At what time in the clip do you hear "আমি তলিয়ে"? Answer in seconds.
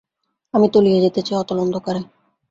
0.53-1.03